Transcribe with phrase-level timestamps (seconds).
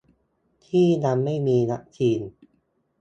[0.65, 2.19] ที่ยังไม่มีวัคซีน